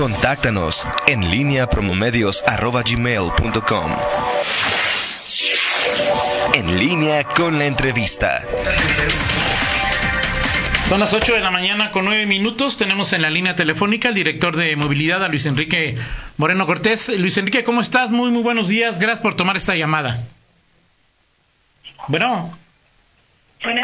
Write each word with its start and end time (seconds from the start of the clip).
Contáctanos 0.00 0.88
en 1.06 1.30
línea 1.30 1.66
promomedios.com. 1.66 3.92
En 6.54 6.78
línea 6.78 7.24
con 7.24 7.58
la 7.58 7.66
entrevista. 7.66 8.40
Son 10.88 11.00
las 11.00 11.12
8 11.12 11.34
de 11.34 11.40
la 11.40 11.50
mañana 11.50 11.90
con 11.90 12.06
9 12.06 12.24
minutos. 12.24 12.78
Tenemos 12.78 13.12
en 13.12 13.20
la 13.20 13.28
línea 13.28 13.56
telefónica 13.56 14.08
al 14.08 14.14
director 14.14 14.56
de 14.56 14.74
movilidad, 14.74 15.22
a 15.22 15.28
Luis 15.28 15.44
Enrique 15.44 15.98
Moreno 16.38 16.64
Cortés. 16.64 17.10
Luis 17.18 17.36
Enrique, 17.36 17.62
¿cómo 17.62 17.82
estás? 17.82 18.10
Muy, 18.10 18.30
muy 18.30 18.42
buenos 18.42 18.68
días. 18.68 19.00
Gracias 19.00 19.20
por 19.20 19.36
tomar 19.36 19.58
esta 19.58 19.76
llamada. 19.76 20.18
Bueno. 22.08 22.56
Bueno. 23.62 23.82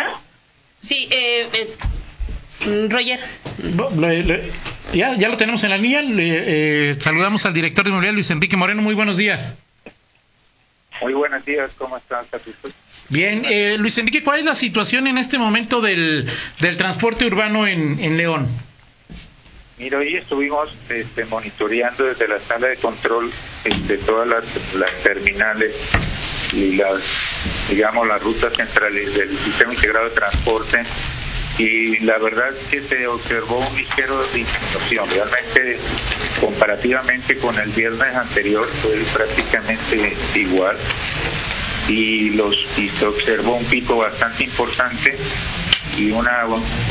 Sí, 0.80 1.08
eh, 1.10 1.46
eh, 1.52 2.88
Roger. 2.88 3.20
Ya, 4.92 5.16
ya 5.16 5.28
lo 5.28 5.36
tenemos 5.36 5.62
en 5.64 5.70
la 5.70 5.78
línea. 5.78 6.02
Le, 6.02 6.90
eh, 6.90 6.96
saludamos 6.98 7.44
al 7.46 7.54
director 7.54 7.84
de 7.84 7.90
movilidad, 7.90 8.14
Luis 8.14 8.30
Enrique 8.30 8.56
Moreno. 8.56 8.82
Muy 8.82 8.94
buenos 8.94 9.16
días. 9.16 9.56
Muy 11.00 11.12
buenos 11.12 11.44
días. 11.44 11.70
¿Cómo 11.76 11.96
estás, 11.96 12.26
Bien, 13.08 13.44
eh, 13.44 13.76
Luis 13.78 13.96
Enrique, 13.98 14.24
¿cuál 14.24 14.40
es 14.40 14.44
la 14.44 14.56
situación 14.56 15.06
en 15.06 15.16
este 15.18 15.38
momento 15.38 15.80
del, 15.80 16.28
del 16.58 16.76
transporte 16.76 17.24
urbano 17.24 17.66
en, 17.66 18.00
en 18.00 18.16
León? 18.16 18.48
Mira, 19.78 19.98
hoy 19.98 20.16
estuvimos 20.16 20.74
este, 20.88 21.26
monitoreando 21.26 22.04
desde 22.04 22.26
la 22.26 22.40
sala 22.40 22.68
de 22.68 22.76
control 22.76 23.30
este, 23.62 23.98
todas 23.98 24.26
las, 24.26 24.74
las, 24.74 24.90
terminales 25.02 25.74
y 26.54 26.76
las, 26.76 27.02
digamos, 27.68 28.08
las 28.08 28.22
rutas 28.22 28.54
centrales 28.54 29.14
del 29.14 29.36
sistema 29.38 29.74
integrado 29.74 30.08
de 30.08 30.14
transporte 30.14 30.82
y 31.58 31.98
la 32.00 32.18
verdad 32.18 32.50
que 32.70 32.82
se 32.82 33.06
observó 33.06 33.58
un 33.58 33.76
ligero 33.76 34.22
disminución. 34.34 35.08
Realmente, 35.10 35.78
comparativamente 36.40 37.36
con 37.38 37.58
el 37.58 37.70
viernes 37.70 38.14
anterior, 38.14 38.68
fue 38.82 38.92
prácticamente 39.14 40.16
igual 40.34 40.76
y 41.88 42.30
los 42.30 42.56
se 42.98 43.06
observó 43.06 43.56
un 43.56 43.64
pico 43.64 43.98
bastante 43.98 44.44
importante 44.44 45.16
y 45.96 46.10
una 46.10 46.44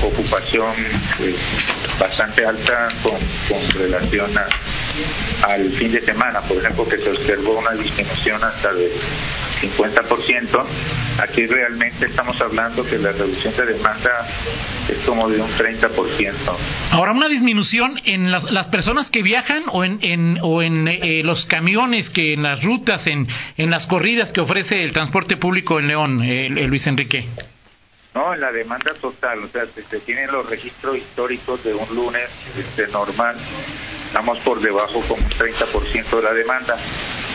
ocupación 0.03 0.73
pues, 1.17 1.35
bastante 1.99 2.45
alta 2.45 2.87
con, 3.03 3.13
con 3.47 3.69
relación 3.71 4.31
a, 4.37 4.47
al 5.53 5.69
fin 5.71 5.91
de 5.91 6.01
semana, 6.01 6.41
por 6.41 6.57
ejemplo, 6.57 6.87
que 6.87 6.97
se 6.97 7.11
observó 7.11 7.59
una 7.59 7.71
disminución 7.71 8.43
hasta 8.43 8.73
del 8.73 8.91
50%. 9.69 10.63
Aquí 11.21 11.47
realmente 11.47 12.05
estamos 12.05 12.39
hablando 12.41 12.85
que 12.85 12.97
la 12.97 13.11
reducción 13.11 13.55
de 13.55 13.65
demanda 13.73 14.27
es 14.89 14.99
como 15.05 15.29
de 15.29 15.41
un 15.41 15.49
30%. 15.49 16.33
Ahora, 16.91 17.11
una 17.11 17.27
disminución 17.29 17.99
en 18.05 18.31
las, 18.31 18.51
las 18.51 18.67
personas 18.67 19.09
que 19.11 19.23
viajan 19.23 19.63
o 19.71 19.83
en, 19.83 19.99
en 20.01 20.39
o 20.41 20.61
en 20.61 20.87
eh, 20.87 21.21
los 21.23 21.45
camiones 21.45 22.09
que 22.09 22.33
en 22.33 22.43
las 22.43 22.63
rutas, 22.63 23.07
en, 23.07 23.27
en 23.57 23.69
las 23.69 23.87
corridas 23.87 24.33
que 24.33 24.41
ofrece 24.41 24.83
el 24.83 24.91
transporte 24.91 25.37
público 25.37 25.79
en 25.79 25.87
León, 25.87 26.21
eh, 26.23 26.49
Luis 26.49 26.87
Enrique. 26.87 27.25
No, 28.13 28.33
en 28.33 28.39
la 28.39 28.51
demanda 28.51 28.93
total, 28.93 29.43
o 29.43 29.47
sea, 29.49 29.65
se, 29.65 29.83
se 29.83 29.99
tienen 29.99 30.31
los 30.31 30.49
registros 30.49 30.95
históricos 30.95 31.61
de 31.65 31.73
un 31.73 31.93
lunes 31.93 32.29
este, 32.57 32.87
normal, 32.87 33.35
estamos 34.07 34.39
por 34.39 34.61
debajo 34.61 35.01
como 35.01 35.21
un 35.21 35.29
30% 35.31 36.15
de 36.15 36.21
la 36.21 36.33
demanda. 36.33 36.77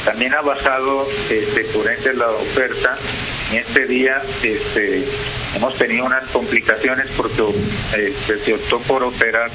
También 0.04 0.34
ha 0.34 0.40
bajado 0.40 1.06
este, 1.28 1.64
por 1.64 1.90
ende 1.90 2.14
la 2.14 2.30
oferta. 2.30 2.96
En 3.52 3.58
este 3.58 3.86
día 3.86 4.22
este, 4.42 5.04
hemos 5.56 5.76
tenido 5.76 6.04
unas 6.04 6.24
complicaciones 6.28 7.06
porque 7.16 7.44
este, 7.96 8.38
se 8.38 8.54
optó 8.54 8.78
por 8.80 9.02
operar 9.02 9.50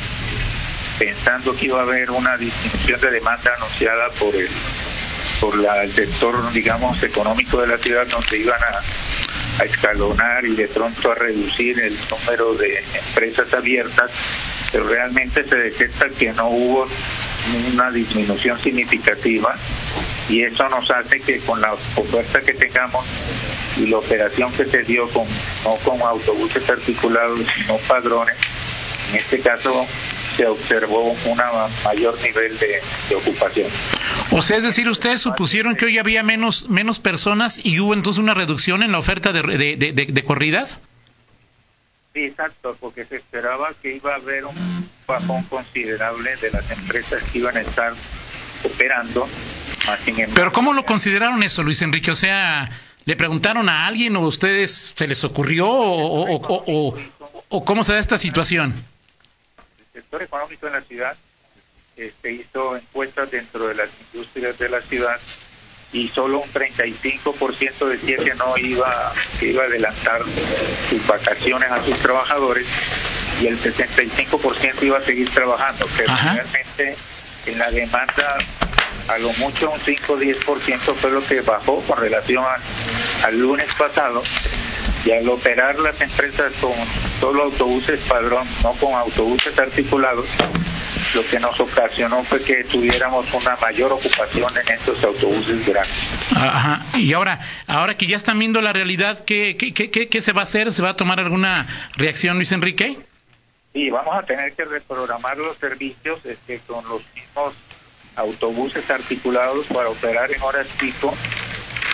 pensando 1.00 1.56
que 1.56 1.66
iba 1.66 1.80
a 1.80 1.84
haber 1.84 2.12
una 2.12 2.38
disminución 2.38 3.02
de 3.02 3.12
demanda 3.12 3.54
anunciada 3.58 4.10
por 4.12 4.36
el 4.36 4.50
por 5.40 5.54
el 5.56 5.92
sector, 5.92 6.54
digamos, 6.54 7.02
económico 7.04 7.60
de 7.60 7.68
la 7.68 7.78
ciudad, 7.78 8.08
donde 8.08 8.38
iban 8.38 8.62
a, 8.64 9.62
a 9.62 9.66
escalonar 9.66 10.46
y 10.46 10.56
de 10.56 10.68
pronto 10.68 11.12
a 11.12 11.16
reducir 11.16 11.80
el 11.80 11.98
número 12.10 12.54
de 12.56 12.84
empresas 12.94 13.54
abiertas, 13.54 14.12
pero 14.72 14.88
realmente 14.88 15.44
se 15.44 15.56
detecta 15.56 16.10
que 16.10 16.32
no 16.32 16.48
hubo 16.48 16.88
una 17.74 17.92
disminución 17.92 18.60
significativa 18.60 19.56
y 20.30 20.42
eso 20.42 20.68
nos 20.70 20.90
hace 20.90 21.20
que 21.20 21.40
con 21.40 21.62
la 21.62 21.74
oferta 21.74 22.42
que 22.42 22.54
tengamos 22.54 23.06
y 23.78 23.88
la 23.88 23.98
operación 23.98 24.52
que 24.54 24.66
se 24.66 24.84
dio 24.84 25.08
con 25.10 25.26
no 25.64 25.76
con 25.84 26.02
autobuses 26.02 26.70
articulados 26.70 27.40
sino 27.56 27.78
padrones 27.78 28.36
en 29.12 29.20
este 29.20 29.40
caso 29.40 29.86
se 30.36 30.46
observó 30.48 31.12
un 31.12 31.38
mayor 31.86 32.18
nivel 32.22 32.58
de, 32.58 33.16
ocupación. 33.16 33.68
O 34.32 34.42
sea, 34.42 34.58
es 34.58 34.64
decir, 34.64 34.90
ustedes 34.90 35.22
supusieron 35.22 35.76
que 35.76 35.86
hoy 35.86 35.98
había 35.98 36.24
menos 36.24 36.68
menos 36.68 37.00
personas 37.00 37.62
y 37.64 37.80
hubo 37.80 37.94
entonces 37.94 38.22
una 38.22 38.34
reducción 38.34 38.84
en 38.84 38.92
la 38.92 39.00
oferta 39.00 39.32
de, 39.32 39.42
de, 39.78 39.94
de 39.94 40.24
corridas. 40.24 40.82
Sí, 42.16 42.24
exacto, 42.24 42.78
porque 42.80 43.04
se 43.04 43.18
esperaba 43.18 43.74
que 43.82 43.94
iba 43.98 44.14
a 44.14 44.16
haber 44.16 44.46
un 44.46 44.90
bajón 45.06 45.44
considerable 45.44 46.38
de 46.38 46.50
las 46.50 46.72
empresas 46.72 47.22
que 47.30 47.40
iban 47.40 47.58
a 47.58 47.60
estar 47.60 47.92
operando. 48.64 49.28
Pero 50.34 50.54
¿cómo 50.54 50.72
lo 50.72 50.86
consideraron 50.86 51.44
eso, 51.44 51.62
Luis 51.62 51.82
Enrique? 51.82 52.12
O 52.12 52.16
sea, 52.16 52.70
¿le 53.04 53.18
preguntaron 53.18 53.68
a 53.68 53.86
alguien 53.86 54.16
o 54.16 54.20
a 54.20 54.28
ustedes 54.28 54.94
se 54.96 55.08
les 55.08 55.26
ocurrió 55.26 55.68
o, 55.68 56.38
o, 56.38 56.64
o, 56.66 56.98
o 57.50 57.66
cómo 57.66 57.84
se 57.84 57.92
da 57.92 58.00
esta 58.00 58.18
situación? 58.18 58.74
El 59.94 60.02
sector 60.02 60.24
económico 60.24 60.68
en 60.68 60.74
la 60.74 60.82
ciudad 60.84 61.18
este, 61.98 62.32
hizo 62.32 62.78
encuestas 62.78 63.30
dentro 63.30 63.68
de 63.68 63.76
las 63.76 63.90
industrias 64.14 64.58
de 64.58 64.70
la 64.70 64.80
ciudad 64.80 65.20
y 65.96 66.10
solo 66.10 66.40
un 66.40 66.52
35% 66.52 67.88
decía 67.88 68.18
que 68.18 68.36
no 68.36 68.58
iba 68.58 69.14
que 69.40 69.48
iba 69.48 69.64
a 69.64 69.66
adelantar 69.66 70.22
sus 70.90 71.08
vacaciones 71.08 71.72
a 71.72 71.84
sus 71.86 71.98
trabajadores 72.00 72.68
y 73.42 73.48
el 73.48 73.58
65% 73.58 74.84
iba 74.84 74.98
a 74.98 75.02
seguir 75.02 75.30
trabajando, 75.30 75.88
pero 75.96 76.12
Ajá. 76.12 76.34
realmente 76.34 76.98
en 77.46 77.58
la 77.58 77.72
demanda 77.72 78.38
a 79.08 79.18
lo 79.20 79.32
mucho 79.34 79.72
un 79.72 79.80
5 79.80 80.14
o 80.14 80.20
10% 80.20 80.96
fue 80.96 81.12
lo 81.12 81.24
que 81.26 81.40
bajó 81.42 81.80
con 81.82 81.98
relación 81.98 82.44
a, 82.44 83.28
al 83.28 83.40
lunes 83.40 83.74
pasado 83.76 84.22
y 85.06 85.12
al 85.12 85.30
operar 85.30 85.80
las 85.80 86.02
empresas 86.02 86.52
con 86.60 86.74
solo 87.22 87.44
autobuses 87.44 88.02
padrón, 88.02 88.46
no 88.64 88.74
con 88.74 88.94
autobuses 88.96 89.58
articulados, 89.58 90.28
lo 91.16 91.26
que 91.26 91.40
nos 91.40 91.60
ocasionó 91.60 92.24
fue 92.24 92.44
que 92.44 92.64
tuviéramos 92.66 93.34
una 93.34 93.56
mayor 93.56 93.94
ocupación 93.94 94.52
en 94.58 94.74
estos 94.74 95.04
autobuses 95.04 95.66
grandes. 95.66 96.32
Ajá. 96.36 96.82
Y 96.96 97.14
ahora, 97.14 97.40
ahora 97.68 97.98
que 97.98 98.06
ya 98.06 98.18
están 98.18 98.38
viendo 98.38 98.62
la 98.62 98.74
realidad, 98.74 99.24
¿qué, 99.24 99.56
qué, 99.58 99.74
qué, 99.74 99.90
qué 99.90 100.22
se 100.22 100.34
va 100.34 100.42
a 100.42 100.44
hacer? 100.44 100.74
¿Se 100.74 100.82
va 100.82 100.90
a 100.92 100.96
tomar 100.96 101.20
alguna 101.20 101.68
reacción, 101.96 102.36
Luis 102.36 102.52
Enrique? 102.52 102.98
Sí, 103.74 103.90
vamos 103.90 104.16
a 104.16 104.24
tener 104.24 104.54
que 104.54 104.66
reprogramar 104.66 105.38
los 105.38 105.58
servicios 105.58 106.20
este, 106.26 106.60
con 106.68 106.88
los 106.88 107.02
mismos 107.16 107.54
autobuses 108.16 108.90
articulados 108.90 109.68
para 109.68 109.90
operar 109.90 110.32
en 110.32 110.42
horas 110.42 110.68
pico 110.80 111.14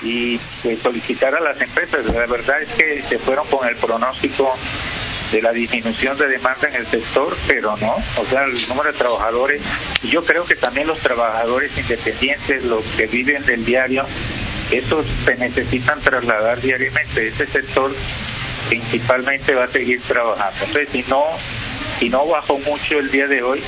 y 0.03 0.39
pues, 0.63 0.79
solicitar 0.79 1.35
a 1.35 1.39
las 1.39 1.61
empresas. 1.61 2.05
La 2.05 2.25
verdad 2.25 2.61
es 2.61 2.69
que 2.73 3.01
se 3.01 3.19
fueron 3.19 3.47
con 3.47 3.67
el 3.67 3.75
pronóstico 3.75 4.55
de 5.31 5.41
la 5.41 5.51
disminución 5.51 6.17
de 6.17 6.27
demanda 6.27 6.67
en 6.67 6.75
el 6.75 6.85
sector, 6.85 7.35
pero 7.47 7.77
no, 7.77 7.95
o 8.17 8.25
sea, 8.29 8.45
el 8.45 8.67
número 8.67 8.91
de 8.91 8.97
trabajadores, 8.97 9.61
yo 10.03 10.23
creo 10.23 10.45
que 10.45 10.55
también 10.55 10.87
los 10.87 10.99
trabajadores 10.99 11.77
independientes, 11.77 12.63
los 12.65 12.83
que 12.97 13.07
viven 13.07 13.45
del 13.45 13.63
diario, 13.63 14.05
esos 14.71 15.05
se 15.25 15.35
necesitan 15.35 15.99
trasladar 16.01 16.61
diariamente, 16.61 17.27
ese 17.27 17.45
sector 17.47 17.93
principalmente 18.69 19.53
va 19.53 19.65
a 19.65 19.67
seguir 19.67 20.01
trabajando. 20.01 20.65
Entonces, 20.65 20.89
si 20.91 21.03
no, 21.09 21.25
si 21.99 22.09
no 22.09 22.25
bajó 22.27 22.59
mucho 22.59 22.99
el 22.99 23.11
día 23.11 23.27
de 23.27 23.43
hoy, 23.43 23.61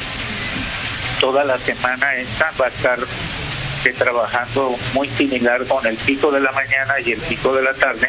toda 1.19 1.43
la 1.43 1.57
semana 1.57 2.15
esta 2.15 2.51
va 2.59 2.65
a 2.65 2.69
estar 2.69 2.99
trabajando 3.91 4.77
muy 4.93 5.09
similar 5.09 5.65
con 5.65 5.85
el 5.85 5.97
pico 5.97 6.31
de 6.31 6.39
la 6.39 6.51
mañana 6.53 6.99
y 7.03 7.11
el 7.11 7.19
pico 7.19 7.53
de 7.53 7.63
la 7.63 7.73
tarde, 7.73 8.07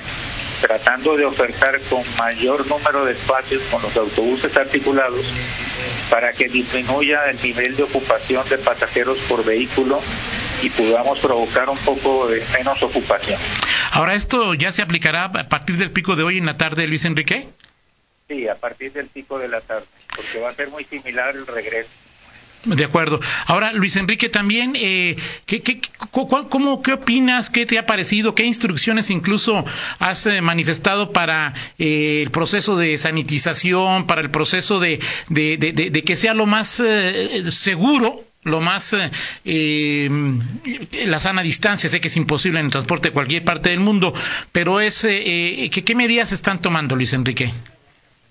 tratando 0.66 1.14
de 1.14 1.26
ofertar 1.26 1.78
con 1.90 2.02
mayor 2.16 2.66
número 2.66 3.04
de 3.04 3.12
espacios 3.12 3.62
con 3.64 3.82
los 3.82 3.94
autobuses 3.98 4.56
articulados 4.56 5.20
para 6.10 6.32
que 6.32 6.48
disminuya 6.48 7.28
el 7.28 7.40
nivel 7.42 7.76
de 7.76 7.82
ocupación 7.82 8.48
de 8.48 8.56
pasajeros 8.56 9.18
por 9.28 9.44
vehículo 9.44 10.00
y 10.62 10.70
podamos 10.70 11.18
provocar 11.18 11.68
un 11.68 11.76
poco 11.76 12.28
de 12.28 12.42
menos 12.56 12.82
ocupación. 12.82 13.38
Ahora, 13.92 14.14
¿esto 14.14 14.54
ya 14.54 14.72
se 14.72 14.80
aplicará 14.80 15.24
a 15.24 15.48
partir 15.50 15.76
del 15.76 15.90
pico 15.90 16.16
de 16.16 16.22
hoy 16.22 16.38
en 16.38 16.46
la 16.46 16.56
tarde, 16.56 16.86
Luis 16.86 17.04
Enrique? 17.04 17.46
Sí, 18.26 18.48
a 18.48 18.54
partir 18.54 18.90
del 18.92 19.08
pico 19.08 19.38
de 19.38 19.48
la 19.48 19.60
tarde, 19.60 19.86
porque 20.16 20.38
va 20.38 20.48
a 20.48 20.54
ser 20.54 20.70
muy 20.70 20.84
similar 20.84 21.36
el 21.36 21.46
regreso. 21.46 21.90
De 22.64 22.84
acuerdo. 22.84 23.20
Ahora, 23.46 23.72
Luis 23.72 23.96
Enrique, 23.96 24.28
también, 24.28 24.74
eh, 24.76 25.16
¿qué, 25.46 25.60
qué, 25.62 25.80
cómo, 26.10 26.82
¿qué 26.82 26.92
opinas? 26.94 27.50
¿Qué 27.50 27.66
te 27.66 27.78
ha 27.78 27.86
parecido? 27.86 28.34
¿Qué 28.34 28.44
instrucciones 28.44 29.10
incluso 29.10 29.64
has 29.98 30.26
eh, 30.26 30.40
manifestado 30.40 31.12
para 31.12 31.52
eh, 31.78 32.22
el 32.22 32.30
proceso 32.30 32.76
de 32.76 32.96
sanitización, 32.98 34.06
para 34.06 34.22
el 34.22 34.30
proceso 34.30 34.80
de, 34.80 35.00
de, 35.28 36.02
que 36.04 36.16
sea 36.16 36.34
lo 36.34 36.46
más 36.46 36.80
eh, 36.80 37.44
seguro 37.50 38.24
lo 38.44 38.60
más 38.60 38.92
eh, 38.92 39.10
eh, 39.44 40.10
la 41.06 41.18
sana 41.18 41.42
distancia. 41.42 41.88
Sé 41.88 42.00
que 42.00 42.08
es 42.08 42.16
imposible 42.16 42.60
en 42.60 42.66
el 42.66 42.72
transporte 42.72 43.08
de 43.08 43.12
cualquier 43.14 43.42
parte 43.44 43.70
del 43.70 43.80
mundo, 43.80 44.12
pero 44.52 44.80
es 44.80 45.04
eh, 45.04 45.70
¿qué, 45.72 45.94
medidas 45.94 46.32
están 46.32 46.60
tomando, 46.60 46.94
Luis 46.94 47.12
Enrique? 47.14 47.52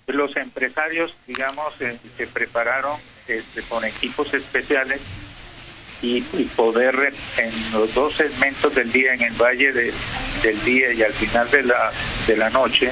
Los 0.06 0.36
empresarios, 0.36 1.14
digamos, 1.26 1.74
se 1.76 2.26
prepararon 2.26 2.98
este, 3.28 3.62
con 3.62 3.84
equipos 3.84 4.32
especiales 4.34 5.00
y, 6.02 6.20
poder 6.56 7.14
en 7.38 7.72
los 7.72 7.94
dos 7.94 8.14
segmentos 8.14 8.74
del 8.74 8.92
día, 8.92 9.14
en 9.14 9.22
el 9.22 9.32
valle 9.32 9.72
del 9.72 10.64
día 10.64 10.92
y 10.92 11.02
al 11.02 11.12
final 11.12 11.50
de 11.50 11.62
la, 11.62 11.90
de 12.26 12.36
la 12.36 12.50
noche, 12.50 12.90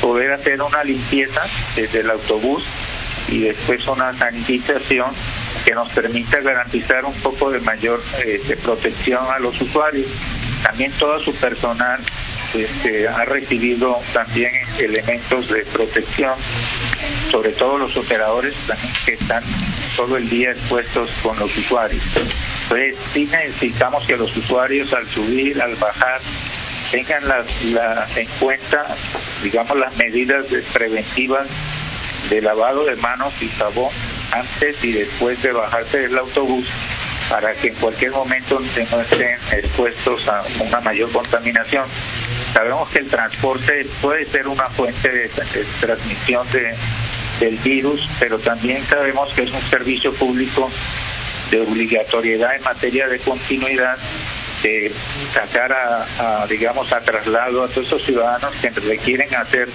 poder 0.00 0.32
hacer 0.32 0.60
una 0.60 0.82
limpieza 0.82 1.42
desde 1.76 2.00
el 2.00 2.10
autobús 2.10 2.64
y 3.28 3.40
después 3.40 3.86
una 3.86 4.12
sanitización 4.16 5.12
que 5.64 5.72
nos 5.72 5.90
permita 5.92 6.40
garantizar 6.40 7.04
un 7.04 7.14
poco 7.20 7.50
de 7.50 7.60
mayor 7.60 8.02
eh, 8.24 8.58
protección 8.62 9.24
a 9.30 9.38
los 9.38 9.60
usuarios. 9.60 10.06
También 10.62 10.90
todo 10.92 11.20
su 11.20 11.32
personal 11.34 12.00
este, 12.54 13.06
ha 13.06 13.24
recibido 13.24 14.00
también 14.12 14.50
elementos 14.78 15.48
de 15.50 15.64
protección, 15.66 16.34
sobre 17.30 17.50
todo 17.52 17.78
los 17.78 17.96
operadores 17.96 18.54
también 18.66 18.92
que 19.04 19.12
están 19.12 19.42
todo 19.96 20.16
el 20.16 20.28
día 20.28 20.50
expuestos 20.50 21.10
con 21.22 21.38
los 21.38 21.56
usuarios. 21.56 22.02
Entonces 22.62 22.96
sí 23.12 23.28
necesitamos 23.30 24.06
que 24.06 24.16
los 24.16 24.36
usuarios 24.36 24.92
al 24.92 25.06
subir, 25.08 25.60
al 25.60 25.74
bajar, 25.76 26.20
tengan 26.90 27.28
la, 27.28 28.06
en 28.16 28.28
cuenta, 28.40 28.84
digamos, 29.42 29.78
las 29.78 29.96
medidas 29.96 30.46
preventivas 30.72 31.46
de 32.28 32.42
lavado 32.42 32.84
de 32.84 32.96
manos 32.96 33.32
y 33.40 33.48
jabón 33.48 33.90
antes 34.32 34.84
y 34.84 34.92
después 34.92 35.42
de 35.42 35.52
bajarse 35.52 36.00
del 36.00 36.18
autobús 36.18 36.66
para 37.30 37.52
que 37.54 37.68
en 37.68 37.74
cualquier 37.76 38.10
momento 38.10 38.58
no 38.58 39.00
estén 39.00 39.38
expuestos 39.52 40.28
a 40.28 40.42
una 40.58 40.80
mayor 40.80 41.10
contaminación. 41.12 41.84
Sabemos 42.52 42.90
que 42.90 42.98
el 42.98 43.08
transporte 43.08 43.86
puede 44.02 44.26
ser 44.26 44.48
una 44.48 44.68
fuente 44.68 45.08
de, 45.08 45.30
transmisión 45.80 46.50
de, 46.50 46.74
del 47.40 47.56
virus, 47.56 48.06
pero 48.20 48.38
también 48.38 48.84
sabemos 48.84 49.32
que 49.32 49.42
es 49.42 49.52
un 49.52 49.62
servicio 49.62 50.12
público 50.12 50.70
de 51.50 51.60
obligatoriedad 51.60 52.54
en 52.54 52.62
materia 52.62 53.08
de 53.08 53.18
continuidad 53.18 53.98
de 54.62 54.92
sacar 55.32 55.72
a, 55.72 56.46
digamos 56.46 56.92
a 56.92 57.00
traslado 57.00 57.64
a 57.64 57.68
todos 57.68 57.86
esos 57.86 58.04
ciudadanos 58.04 58.54
que 58.56 58.68
requieren 58.68 59.34
hacer 59.34 59.68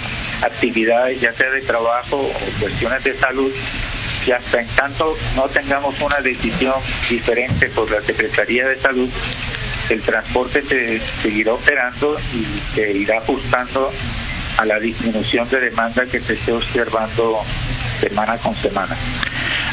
actividades 0.44 1.20
ya 1.20 1.34
sea 1.34 1.50
de 1.50 1.62
trabajo 1.62 2.18
o 2.18 2.62
cuestiones 2.62 3.04
de 3.04 3.18
salud 3.18 3.52
y 4.28 4.32
hasta 4.32 4.62
en 4.62 4.68
tanto 4.68 5.18
no 5.36 5.48
tengamos 5.50 6.00
una 6.02 6.22
decisión 6.22 6.76
diferente 7.10 7.70
por 7.70 7.90
la 7.90 8.02
Secretaría 8.02 8.68
de 8.68 8.78
Salud 8.78 9.10
el 9.90 10.02
transporte 10.02 10.64
se 10.64 11.00
seguirá 11.00 11.54
operando 11.54 12.18
y 12.34 12.76
se 12.76 12.92
irá 12.92 13.18
ajustando 13.18 13.92
a 14.58 14.66
la 14.66 14.80
disminución 14.80 15.50
de 15.50 15.60
demanda 15.60 16.06
que 16.06 16.20
se 16.20 16.34
esté 16.34 16.52
observando 16.52 17.42
semana 18.00 18.38
con 18.38 18.56
semana. 18.56 18.96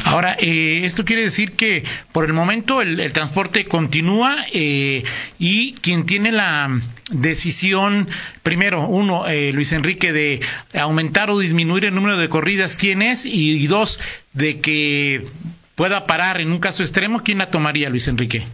Ahora, 0.05 0.37
eh, 0.39 0.83
esto 0.85 1.05
quiere 1.05 1.23
decir 1.23 1.53
que 1.53 1.85
por 2.11 2.25
el 2.25 2.33
momento 2.33 2.83
el, 2.83 3.13
transporte 3.13 3.65
continúa 3.65 4.37
eh, 4.53 5.05
y 5.39 5.75
quien 5.75 6.07
tiene 6.07 6.33
la 6.33 6.81
decisión, 7.11 8.09
primero, 8.43 8.87
uno, 8.87 9.29
eh, 9.29 9.53
Luis 9.53 9.73
Enrique, 9.73 10.13
de 10.13 10.41
aumentar 10.75 11.31
o 11.31 11.39
disminuir 11.39 11.85
el 11.85 11.95
número 11.95 12.17
de 12.17 12.29
corridas, 12.29 12.77
¿quién 12.77 13.03
es? 13.03 13.25
Y, 13.25 13.67
dos, 13.67 14.01
de 14.33 14.61
que 14.61 15.27
pueda 15.75 16.07
parar 16.07 16.41
en 16.41 16.51
un 16.51 16.59
caso 16.59 16.83
extremo, 16.83 17.23
¿quién 17.23 17.39
la 17.39 17.51
tomaría, 17.51 17.89
Luis 17.89 18.09
Enrique? 18.09 18.45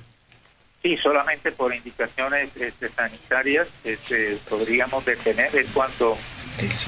Sí, 0.83 0.97
solamente 0.97 1.51
por 1.51 1.75
indicaciones 1.75 2.51
este, 2.57 2.89
sanitarias 2.89 3.69
este, 3.83 4.39
podríamos 4.49 5.05
detener 5.05 5.55
en 5.57 5.67
cuanto 5.69 6.17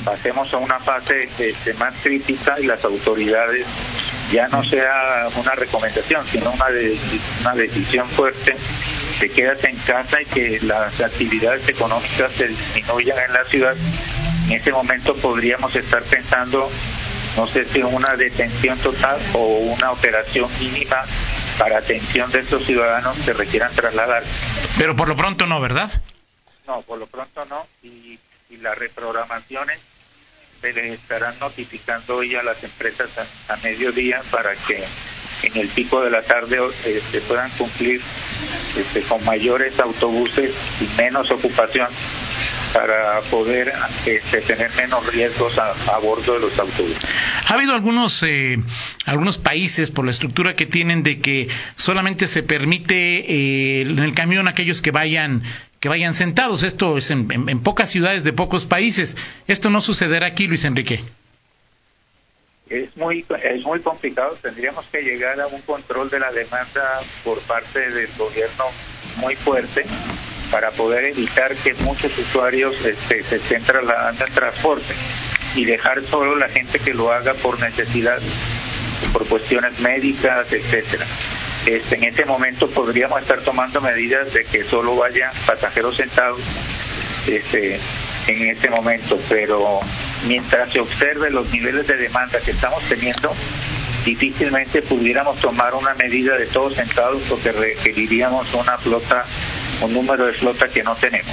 pasemos 0.05 0.53
a 0.55 0.59
una 0.59 0.79
fase 0.79 1.29
este, 1.39 1.75
más 1.75 1.95
crítica 2.03 2.59
y 2.61 2.67
las 2.67 2.85
autoridades 2.85 3.67
ya 4.33 4.47
no 4.49 4.63
sea 4.65 5.29
una 5.37 5.55
recomendación, 5.57 6.25
sino 6.27 6.53
una, 6.53 6.67
una 7.41 7.55
decisión 7.55 8.09
fuerte 8.09 8.55
que 9.19 9.29
quédate 9.29 9.71
en 9.71 9.77
casa 9.79 10.23
y 10.23 10.25
que 10.27 10.61
las 10.63 11.01
actividades 11.01 11.69
económicas 11.69 12.33
se 12.33 12.47
disminuyan 12.47 13.19
en 13.19 13.33
la 13.33 13.45
ciudad. 13.45 13.77
En 14.47 14.53
ese 14.53 14.71
momento 14.73 15.17
podríamos 15.17 15.75
estar 15.75 16.03
pensando, 16.05 16.71
no 17.37 17.47
sé 17.49 17.65
si 17.65 17.83
una 17.83 18.15
detención 18.17 18.79
total 18.79 19.19
o 19.35 19.59
una 19.59 19.91
operación 19.91 20.49
mínima 20.61 21.03
para 21.61 21.77
atención 21.77 22.33
de 22.33 22.39
estos 22.39 22.65
ciudadanos 22.65 23.19
que 23.19 23.35
requieran 23.35 23.71
trasladar. 23.75 24.23
Pero 24.79 24.97
por 24.97 25.09
lo 25.09 25.15
pronto 25.15 25.45
no, 25.45 25.61
¿verdad? 25.61 25.91
No, 26.67 26.81
por 26.81 26.99
lo 26.99 27.07
pronto 27.07 27.45
no. 27.45 27.67
Y, 27.83 28.19
y 28.49 28.57
las 28.57 28.79
reprogramaciones 28.79 29.79
se 30.63 30.73
les 30.73 30.95
estarán 30.99 31.39
notificando 31.39 32.17
hoy 32.17 32.35
a 32.35 32.43
las 32.43 32.65
empresas 32.65 33.11
a, 33.49 33.57
mediodía 33.59 34.23
para 34.31 34.55
que 34.57 34.83
en 35.43 35.57
el 35.59 35.69
pico 35.69 36.03
de 36.03 36.11
la 36.11 36.23
tarde 36.23 36.59
se 36.83 36.97
este, 36.97 37.21
puedan 37.21 37.51
cumplir 37.51 38.01
este, 38.79 39.03
con 39.03 39.23
mayores 39.27 39.79
autobuses 39.81 40.55
y 40.81 41.01
menos 41.01 41.31
ocupación 41.31 41.89
para 42.73 43.21
poder 43.23 43.73
este, 44.07 44.41
tener 44.41 44.71
menos 44.77 45.07
riesgos 45.13 45.59
a, 45.59 45.99
bordo 45.99 46.35
de 46.35 46.41
los 46.41 46.59
autobuses. 46.59 47.05
Ha 47.49 47.55
habido 47.55 47.75
algunos 47.75 48.23
eh, 48.23 48.59
algunos 49.07 49.39
países 49.39 49.91
por 49.91 50.05
la 50.05 50.11
estructura 50.11 50.57
que 50.57 50.67
tienen 50.67 51.03
de 51.03 51.21
que 51.21 51.49
solamente 51.77 52.29
se 52.29 52.43
permite 52.43 52.95
eh, 52.95 53.83
en 53.83 53.99
el 53.99 54.15
camión 54.15 54.49
aquellos 54.49 54.83
que 54.83 54.91
vayan 54.91 55.43
que 55.81 55.89
vayan 55.89 56.15
sentados. 56.15 56.63
Esto 56.63 56.99
es 56.99 57.11
en, 57.11 57.27
pocas 57.61 57.91
ciudades 57.91 58.23
de 58.23 58.33
pocos 58.33 58.67
países. 58.67 59.17
Esto 59.47 59.71
no 59.71 59.81
sucederá 59.81 60.27
aquí, 60.27 60.47
Luis 60.47 60.65
Enrique. 60.65 61.01
Es 62.69 62.97
muy, 62.97 63.25
es 63.43 63.63
muy 63.65 63.81
complicado. 63.81 64.39
Tendríamos 64.41 64.85
que 64.87 65.03
llegar 65.03 65.41
a 65.41 65.47
un 65.49 65.61
control 65.63 66.09
de 66.11 66.21
la 66.21 66.31
demanda 66.31 67.01
por 67.25 67.41
parte 67.41 67.91
del 67.91 68.09
gobierno 68.17 68.67
muy 69.17 69.35
fuerte 69.35 69.85
para 70.51 70.71
poder 70.71 71.05
evitar 71.05 71.55
que 71.57 71.75
muchos 71.75 72.17
usuarios 72.19 72.75
este, 72.85 73.23
se 73.23 73.37
estén 73.37 73.63
trasladando 73.63 74.27
en 74.27 74.33
transporte 74.33 74.95
y 75.55 75.65
dejar 75.65 76.03
solo 76.05 76.37
la 76.37 76.49
gente 76.49 76.79
que 76.79 76.95
lo 76.95 77.13
haga 77.13 77.35
por 77.35 77.61
necesidad, 77.61 78.19
por 79.13 79.27
cuestiones 79.27 79.79
médicas, 79.81 80.53
etcétera. 80.53 81.07
Este, 81.67 81.97
en 81.97 82.05
este 82.05 82.25
momento 82.25 82.69
podríamos 82.71 83.21
estar 83.21 83.41
tomando 83.41 83.81
medidas 83.81 84.33
de 84.33 84.45
que 84.45 84.65
solo 84.65 84.97
vayan 84.97 85.31
pasajeros 85.47 85.97
sentados 85.97 86.41
este, 87.27 87.79
en 88.27 88.49
este 88.49 88.71
momento, 88.71 89.21
pero 89.29 89.81
mientras 90.27 90.73
se 90.73 90.81
observe 90.81 91.31
los 91.31 91.51
niveles 91.51 91.87
de 91.87 91.97
demanda 91.97 92.39
que 92.41 92.53
estamos 92.53 92.83
teniendo, 92.85 93.35
difícilmente 94.05 94.83
pudiéramos 94.83 95.39
tomar 95.39 95.75
una 95.75 95.95
medida 95.95 96.37
de 96.37 96.47
todos 96.47 96.75
sentados 96.75 97.23
porque 97.29 97.53
requeriríamos 97.53 98.53
una 98.55 98.79
flota 98.79 99.25
un 99.83 99.95
número 99.95 100.27
de 100.27 100.33
flota 100.33 100.69
que 100.69 100.83
no 100.83 100.95
tenemos. 100.95 101.33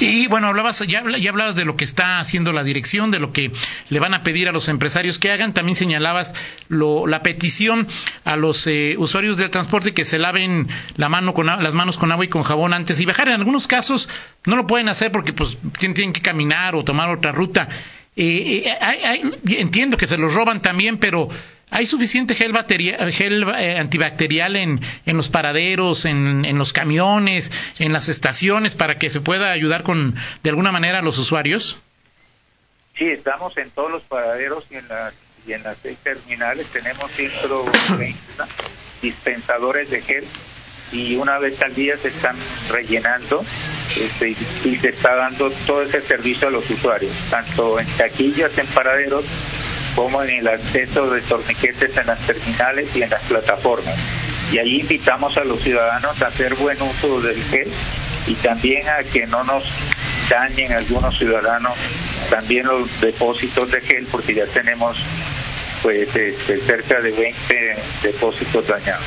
Y 0.00 0.26
bueno, 0.26 0.48
hablabas, 0.48 0.80
ya, 0.80 1.04
ya 1.18 1.30
hablabas 1.30 1.54
de 1.54 1.64
lo 1.64 1.76
que 1.76 1.84
está 1.84 2.18
haciendo 2.18 2.52
la 2.52 2.64
dirección, 2.64 3.10
de 3.10 3.18
lo 3.18 3.32
que 3.32 3.52
le 3.88 4.00
van 4.00 4.14
a 4.14 4.22
pedir 4.22 4.48
a 4.48 4.52
los 4.52 4.68
empresarios 4.68 5.18
que 5.18 5.30
hagan. 5.30 5.54
También 5.54 5.76
señalabas 5.76 6.34
lo, 6.68 7.06
la 7.06 7.22
petición 7.22 7.86
a 8.24 8.36
los 8.36 8.66
eh, 8.66 8.96
usuarios 8.98 9.36
del 9.36 9.50
transporte 9.50 9.94
que 9.94 10.04
se 10.04 10.18
laven 10.18 10.68
la 10.96 11.08
mano 11.08 11.34
con, 11.34 11.46
las 11.46 11.74
manos 11.74 11.98
con 11.98 12.12
agua 12.12 12.24
y 12.24 12.28
con 12.28 12.42
jabón 12.42 12.72
antes 12.72 13.00
y 13.00 13.06
bajar. 13.06 13.28
En 13.28 13.34
algunos 13.34 13.66
casos 13.66 14.08
no 14.44 14.56
lo 14.56 14.66
pueden 14.66 14.88
hacer 14.88 15.12
porque 15.12 15.32
pues 15.32 15.56
tienen, 15.78 16.12
que 16.12 16.20
caminar 16.20 16.74
o 16.74 16.84
tomar 16.84 17.10
otra 17.10 17.32
ruta. 17.32 17.68
Eh, 18.14 18.64
eh, 18.66 19.30
entiendo 19.46 19.96
que 19.96 20.06
se 20.06 20.18
los 20.18 20.34
roban 20.34 20.60
también, 20.60 20.98
pero 20.98 21.28
¿Hay 21.72 21.86
suficiente 21.86 22.34
gel, 22.34 22.52
gel 23.12 23.46
eh, 23.58 23.78
antibacterial 23.78 24.56
en, 24.56 24.80
en, 25.06 25.16
los 25.16 25.30
paraderos, 25.30 26.04
en, 26.04 26.44
en, 26.44 26.58
los 26.58 26.74
camiones, 26.74 27.50
en 27.78 27.94
las 27.94 28.10
estaciones 28.10 28.74
para 28.74 28.98
que 28.98 29.08
se 29.08 29.22
pueda 29.22 29.52
ayudar 29.52 29.82
con 29.82 30.14
de 30.42 30.50
alguna 30.50 30.70
manera 30.70 30.98
a 30.98 31.02
los 31.02 31.18
usuarios? 31.18 31.78
Sí, 32.94 33.06
estamos 33.06 33.56
en 33.56 33.70
todos 33.70 33.90
los 33.90 34.02
paraderos 34.02 34.64
y 34.70 34.76
en 34.76 34.86
las, 34.86 35.14
y 35.46 35.54
en 35.54 35.62
las 35.62 35.78
seis 35.82 35.96
terminales. 36.02 36.66
Tenemos 36.68 37.10
120 37.12 38.18
dispensadores 39.00 39.88
de 39.88 40.02
gel 40.02 40.24
y 40.92 41.16
una 41.16 41.38
vez 41.38 41.60
al 41.62 41.74
día 41.74 41.96
se 41.96 42.08
están 42.08 42.36
rellenando 42.68 43.42
este, 43.98 44.36
y 44.64 44.76
se 44.76 44.90
está 44.90 45.16
dando 45.16 45.50
todo 45.66 45.82
ese 45.82 46.02
servicio 46.02 46.48
a 46.48 46.50
los 46.50 46.68
usuarios, 46.70 47.12
tanto 47.30 47.80
en 47.80 47.86
taquillas, 47.96 48.56
en 48.58 48.66
paraderos, 48.66 49.24
como 49.94 50.22
en 50.22 50.30
el 50.30 50.48
acceso 50.48 51.10
de 51.10 51.20
torniquetes 51.22 51.96
en 51.96 52.06
las 52.06 52.18
terminales 52.20 52.88
y 52.94 53.02
en 53.02 53.10
las 53.10 53.22
plataformas. 53.24 53.94
Y 54.50 54.58
ahí 54.58 54.80
invitamos 54.80 55.36
a 55.36 55.44
los 55.44 55.60
ciudadanos 55.60 56.20
a 56.22 56.26
hacer 56.26 56.54
buen 56.54 56.80
uso 56.82 57.20
del 57.20 57.42
gel 57.44 57.70
y 58.26 58.34
también 58.34 58.88
a 58.88 59.02
que 59.02 59.26
no 59.26 59.44
nos 59.44 59.64
dañen 60.28 60.72
algunos 60.72 61.18
ciudadanos 61.18 61.72
también 62.30 62.66
los 62.66 63.00
depósitos 63.00 63.70
de 63.70 63.80
gel 63.80 64.06
porque 64.10 64.34
ya 64.34 64.46
tenemos 64.46 64.96
pues 65.82 66.14
este, 66.14 66.60
cerca 66.60 67.00
de 67.00 67.10
20 67.10 67.76
depósitos 68.02 68.66
dañados. 68.68 69.04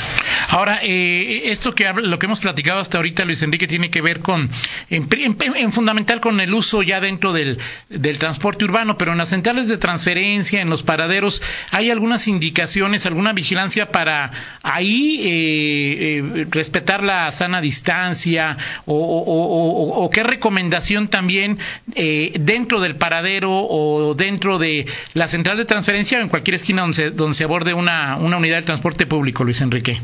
Ahora, 0.50 0.80
eh, 0.84 1.52
esto 1.52 1.74
que 1.74 1.92
lo 1.94 2.20
que 2.20 2.25
hemos 2.25 2.40
platicado 2.40 2.80
hasta 2.80 2.98
ahorita, 2.98 3.25
Luis 3.25 3.42
Enrique, 3.42 3.68
tiene 3.68 3.90
que 3.90 4.02
ver 4.02 4.20
con, 4.20 4.50
en, 4.90 5.72
fundamental 5.72 6.22
con 6.22 6.40
el 6.40 6.54
uso 6.54 6.84
ya 6.84 7.00
dentro 7.00 7.34
del, 7.34 7.58
del, 7.90 8.18
transporte 8.18 8.66
urbano, 8.66 8.98
pero 8.98 9.12
en 9.12 9.18
las 9.18 9.30
centrales 9.30 9.68
de 9.68 9.78
transferencia, 9.78 10.62
en 10.62 10.70
los 10.70 10.84
paraderos, 10.84 11.42
¿hay 11.72 11.92
algunas 11.92 12.28
indicaciones, 12.28 13.06
alguna 13.06 13.34
vigilancia 13.34 13.92
para 13.92 14.32
ahí 14.64 15.20
eh, 15.22 16.18
eh, 16.20 16.48
respetar 16.50 17.04
la 17.04 17.32
sana 17.32 17.62
distancia 17.62 18.58
o, 18.86 20.10
qué 20.14 20.24
recomendación 20.24 21.08
también 21.08 21.58
dentro 21.96 22.80
del 22.80 22.96
paradero 22.96 23.52
o 23.52 24.14
dentro 24.16 24.60
de 24.60 24.86
la 25.14 25.28
central 25.28 25.58
de 25.58 25.66
transferencia 25.66 26.20
o 26.20 26.22
en 26.22 26.30
cualquier 26.30 26.56
esquina 26.56 26.84
donde 26.84 26.96
se, 26.96 27.12
donde 27.12 27.36
se 27.36 27.44
aborde 27.44 27.74
una, 27.74 28.18
una 28.18 28.38
unidad 28.38 28.58
de 28.58 28.64
transporte 28.64 29.06
público, 29.06 29.44
Luis 29.44 29.62
Enrique? 29.62 30.00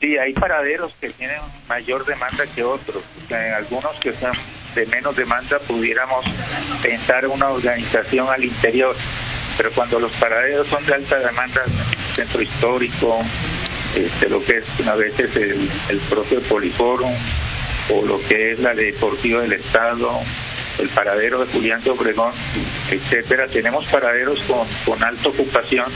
Sí, 0.00 0.16
hay 0.16 0.32
paraderos 0.32 0.92
que 1.00 1.10
tienen 1.10 1.40
mayor 1.68 2.04
demanda 2.06 2.44
que 2.54 2.62
otros. 2.62 3.02
En 3.30 3.52
algunos 3.54 3.98
que 3.98 4.12
son 4.12 4.32
de 4.74 4.86
menos 4.86 5.16
demanda 5.16 5.58
pudiéramos 5.58 6.24
pensar 6.82 7.26
una 7.26 7.48
organización 7.48 8.28
al 8.28 8.44
interior. 8.44 8.94
Pero 9.56 9.72
cuando 9.72 9.98
los 9.98 10.12
paraderos 10.12 10.68
son 10.68 10.86
de 10.86 10.94
alta 10.94 11.18
demanda, 11.18 11.64
centro 12.14 12.40
histórico, 12.40 13.18
este, 13.96 14.28
lo 14.28 14.44
que 14.44 14.58
es 14.58 14.86
a 14.86 14.94
veces 14.94 15.34
el, 15.36 15.68
el 15.88 15.98
propio 16.08 16.40
Poliforum 16.42 17.12
o 17.90 18.02
lo 18.02 18.20
que 18.28 18.52
es 18.52 18.60
la 18.60 18.74
Deportiva 18.74 19.42
del 19.42 19.54
Estado, 19.54 20.20
el 20.78 20.88
paradero 20.90 21.44
de 21.44 21.52
Julián 21.52 21.82
de 21.82 21.90
Obregón, 21.90 22.32
etcétera. 22.88 23.48
Tenemos 23.48 23.84
paraderos 23.86 24.40
con, 24.42 24.64
con 24.86 25.02
alta 25.02 25.28
ocupación 25.28 25.86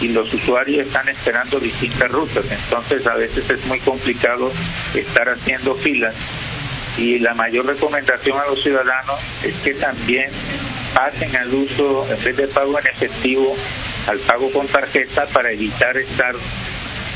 y 0.00 0.08
los 0.08 0.32
usuarios 0.32 0.86
están 0.86 1.08
esperando 1.08 1.60
distintas 1.60 2.10
rutas, 2.10 2.44
entonces 2.50 3.06
a 3.06 3.14
veces 3.14 3.50
es 3.50 3.66
muy 3.66 3.80
complicado 3.80 4.50
estar 4.94 5.28
haciendo 5.28 5.74
filas 5.74 6.14
y 6.98 7.18
la 7.18 7.34
mayor 7.34 7.66
recomendación 7.66 8.38
a 8.38 8.46
los 8.46 8.62
ciudadanos 8.62 9.20
es 9.42 9.54
que 9.56 9.74
también 9.74 10.30
pasen 10.94 11.34
al 11.36 11.54
uso, 11.54 12.06
en 12.10 12.22
vez 12.24 12.36
de 12.36 12.46
pago 12.48 12.78
en 12.78 12.86
efectivo, 12.86 13.56
al 14.06 14.18
pago 14.18 14.50
con 14.52 14.66
tarjeta 14.66 15.26
para 15.26 15.52
evitar 15.52 15.96
estar 15.96 16.34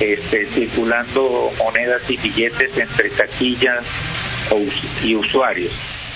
este, 0.01 0.47
circulando 0.47 1.53
monedas 1.59 2.03
y 2.09 2.17
billetes 2.17 2.77
entre 2.79 3.11
taquillas 3.11 3.85
y 5.03 5.15
usuarios. 5.15 5.73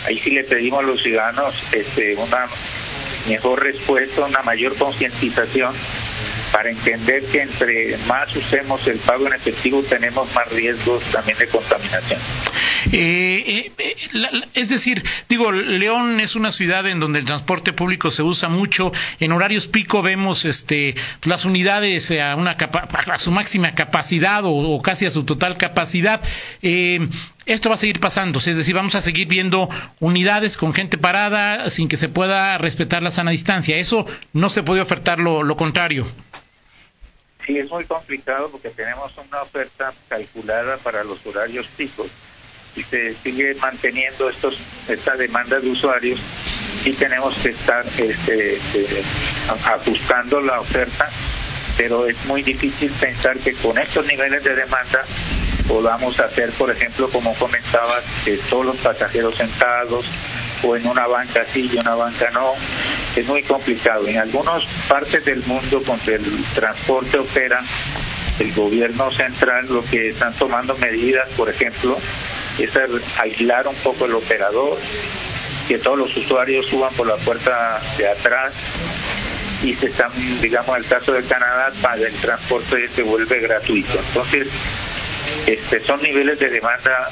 Ahí 0.06 0.18
sí 0.18 0.30
le 0.30 0.44
pedimos 0.44 0.80
a 0.80 0.86
los 0.86 1.02
ciudadanos 1.02 1.54
este, 1.72 2.14
una 2.16 2.46
mejor 3.28 3.62
respuesta, 3.62 4.24
una 4.24 4.42
mayor 4.42 4.76
concientización 4.76 5.74
para 6.52 6.70
entender 6.70 7.24
que 7.26 7.42
entre 7.42 7.96
más 8.08 8.34
usemos 8.34 8.86
el 8.86 8.98
pago 8.98 9.26
en 9.26 9.34
efectivo 9.34 9.82
tenemos 9.82 10.32
más 10.34 10.50
riesgos 10.52 11.02
también 11.04 11.38
de 11.38 11.46
contaminación. 11.48 12.20
Eh, 12.92 13.72
eh, 13.78 13.92
es 14.54 14.68
decir, 14.68 15.02
digo, 15.28 15.52
León 15.52 16.20
es 16.20 16.36
una 16.36 16.52
ciudad 16.52 16.86
en 16.86 17.00
donde 17.00 17.18
el 17.18 17.24
transporte 17.24 17.72
público 17.72 18.10
se 18.10 18.22
usa 18.22 18.48
mucho. 18.48 18.92
En 19.20 19.32
horarios 19.32 19.66
pico 19.66 20.02
vemos 20.02 20.44
este, 20.44 20.94
las 21.24 21.44
unidades 21.44 22.10
a, 22.12 22.36
una 22.36 22.52
a 22.52 23.18
su 23.18 23.30
máxima 23.30 23.74
capacidad 23.74 24.42
o, 24.44 24.80
casi 24.82 25.06
a 25.06 25.10
su 25.10 25.24
total 25.24 25.56
capacidad. 25.56 26.22
Eh, 26.62 27.08
esto 27.48 27.70
va 27.70 27.76
a 27.76 27.78
seguir 27.78 27.98
pasando, 27.98 28.38
es 28.38 28.56
decir, 28.56 28.74
vamos 28.74 28.94
a 28.94 29.00
seguir 29.00 29.26
viendo 29.26 29.68
unidades 30.00 30.56
con 30.58 30.74
gente 30.74 30.98
parada 30.98 31.70
sin 31.70 31.88
que 31.88 31.96
se 31.96 32.08
pueda 32.10 32.58
respetar 32.58 33.02
la 33.02 33.10
sana 33.10 33.30
distancia. 33.30 33.78
Eso 33.78 34.06
no 34.34 34.50
se 34.50 34.62
puede 34.62 34.82
ofertar 34.82 35.18
lo, 35.18 35.56
contrario. 35.56 36.06
Sí, 37.46 37.58
es 37.58 37.70
muy 37.70 37.84
complicado 37.86 38.50
porque 38.50 38.68
tenemos 38.68 39.12
una 39.16 39.42
oferta 39.42 39.94
calculada 40.08 40.76
para 40.76 41.02
los 41.02 41.24
horarios 41.24 41.66
picos 41.68 42.08
y 42.76 42.82
se 42.82 43.14
sigue 43.14 43.54
manteniendo 43.54 44.28
estos 44.28 44.58
esta 44.86 45.16
demanda 45.16 45.58
de 45.58 45.70
usuarios 45.70 46.20
y 46.84 46.92
tenemos 46.92 47.34
que 47.38 47.48
estar 47.48 47.84
este, 47.86 48.56
este, 48.56 49.02
ajustando 49.48 50.42
la 50.42 50.60
oferta, 50.60 51.08
pero 51.78 52.06
es 52.06 52.22
muy 52.26 52.42
difícil 52.42 52.92
pensar 53.00 53.38
que 53.38 53.54
con 53.54 53.78
estos 53.78 54.06
niveles 54.06 54.44
de 54.44 54.54
demanda 54.54 55.02
podamos 55.68 56.18
hacer, 56.18 56.50
por 56.52 56.70
ejemplo, 56.70 57.08
como 57.10 57.34
comentabas, 57.34 58.02
que 58.24 58.36
todos 58.48 58.66
los 58.66 58.76
pasajeros 58.78 59.36
sentados 59.36 60.06
o 60.62 60.74
en 60.74 60.86
una 60.86 61.06
banca 61.06 61.44
sí 61.52 61.70
y 61.72 61.76
una 61.76 61.94
banca 61.94 62.30
no. 62.32 62.54
Es 63.14 63.26
muy 63.26 63.42
complicado. 63.42 64.06
En 64.08 64.18
algunas 64.18 64.64
partes 64.88 65.24
del 65.24 65.44
mundo 65.44 65.80
donde 65.80 66.16
el 66.16 66.44
transporte 66.54 67.18
opera, 67.18 67.60
el 68.40 68.52
gobierno 68.54 69.10
central 69.12 69.66
lo 69.68 69.84
que 69.84 70.10
están 70.10 70.32
tomando 70.34 70.76
medidas, 70.78 71.28
por 71.36 71.48
ejemplo, 71.48 71.98
es 72.58 72.70
aislar 73.18 73.68
un 73.68 73.76
poco 73.76 74.06
el 74.06 74.14
operador, 74.14 74.78
que 75.68 75.78
todos 75.78 75.98
los 75.98 76.16
usuarios 76.16 76.66
suban 76.66 76.92
por 76.94 77.06
la 77.06 77.16
puerta 77.16 77.80
de 77.98 78.08
atrás 78.08 78.54
y 79.62 79.74
se 79.74 79.88
están, 79.88 80.10
digamos, 80.40 80.76
en 80.76 80.84
el 80.84 80.88
caso 80.88 81.12
de 81.12 81.22
Canadá, 81.24 81.72
para 81.82 82.06
el 82.06 82.14
transporte 82.14 82.88
se 82.88 83.02
vuelve 83.02 83.40
gratuito. 83.40 83.98
Entonces, 83.98 84.48
este, 85.46 85.80
son 85.80 86.02
niveles 86.02 86.38
de 86.38 86.48
demanda 86.48 87.08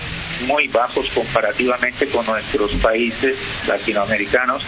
muy 0.47 0.69
bajos 0.69 1.09
comparativamente 1.11 2.07
con 2.09 2.27
nuestros 2.27 2.73
países 2.75 3.37
latinoamericanos, 3.67 4.63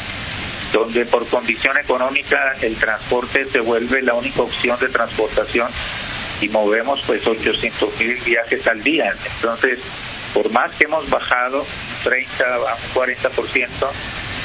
donde 0.72 1.04
por 1.06 1.26
condición 1.26 1.76
económica 1.78 2.54
el 2.62 2.76
transporte 2.76 3.44
se 3.46 3.60
vuelve 3.60 4.02
la 4.02 4.14
única 4.14 4.42
opción 4.42 4.78
de 4.80 4.88
transportación 4.88 5.68
y 6.40 6.48
movemos 6.48 7.02
pues 7.06 7.26
800 7.26 8.00
mil 8.00 8.16
viajes 8.24 8.66
al 8.66 8.82
día. 8.82 9.12
Entonces, 9.36 9.80
por 10.32 10.50
más 10.50 10.74
que 10.76 10.84
hemos 10.84 11.08
bajado 11.10 11.66
30 12.04 12.44
a 12.44 12.58
un 12.58 12.94
40%, 12.94 13.68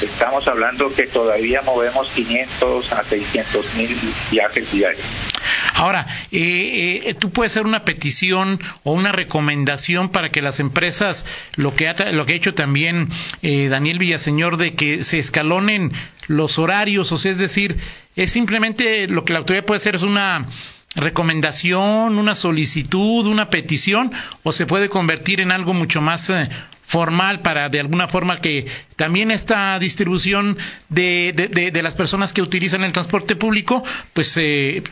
estamos 0.02 0.46
hablando 0.48 0.92
que 0.92 1.06
todavía 1.06 1.62
movemos 1.62 2.08
500 2.08 2.92
a 2.92 3.04
600 3.04 3.74
mil 3.74 3.96
viajes 4.30 4.72
diarios. 4.72 5.33
Ahora, 5.74 6.06
eh, 6.30 7.02
eh, 7.04 7.14
tú 7.14 7.30
puedes 7.30 7.52
hacer 7.52 7.66
una 7.66 7.84
petición 7.84 8.60
o 8.84 8.92
una 8.92 9.10
recomendación 9.10 10.08
para 10.08 10.30
que 10.30 10.40
las 10.40 10.60
empresas, 10.60 11.26
lo 11.56 11.74
que 11.74 11.88
ha, 11.88 12.12
lo 12.12 12.26
que 12.26 12.34
ha 12.34 12.36
hecho 12.36 12.54
también 12.54 13.08
eh, 13.42 13.68
Daniel 13.68 13.98
Villaseñor, 13.98 14.56
de 14.56 14.74
que 14.74 15.02
se 15.02 15.18
escalonen 15.18 15.92
los 16.28 16.60
horarios, 16.60 17.10
o 17.10 17.18
sea, 17.18 17.32
es 17.32 17.38
decir, 17.38 17.76
es 18.14 18.30
simplemente 18.30 19.08
lo 19.08 19.24
que 19.24 19.32
la 19.32 19.40
autoridad 19.40 19.64
puede 19.64 19.78
hacer 19.78 19.96
es 19.96 20.02
una 20.02 20.46
recomendación, 20.94 22.18
una 22.18 22.36
solicitud, 22.36 23.26
una 23.26 23.50
petición, 23.50 24.12
o 24.44 24.52
se 24.52 24.66
puede 24.66 24.88
convertir 24.88 25.40
en 25.40 25.50
algo 25.50 25.74
mucho 25.74 26.00
más 26.00 26.30
eh, 26.30 26.48
formal 26.86 27.40
para 27.40 27.68
de 27.68 27.80
alguna 27.80 28.08
forma 28.08 28.40
que 28.40 28.66
también 28.96 29.30
esta 29.30 29.78
distribución 29.78 30.58
de, 30.88 31.32
de, 31.32 31.82
las 31.82 31.94
personas 31.94 32.32
que 32.32 32.42
utilizan 32.42 32.84
el 32.84 32.92
transporte 32.92 33.36
público 33.36 33.82
pues 34.12 34.36
eh, 34.36 34.82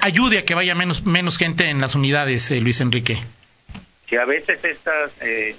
ayude 0.00 0.38
a 0.38 0.44
que 0.44 0.54
vaya 0.54 0.74
menos 0.74 1.04
menos 1.04 1.38
gente 1.38 1.68
en 1.68 1.80
las 1.80 1.94
unidades 1.94 2.50
eh, 2.50 2.60
Luis 2.60 2.80
Enrique. 2.80 3.18
Que 4.06 4.18
a 4.18 4.24
veces 4.24 4.64
estas 4.64 5.12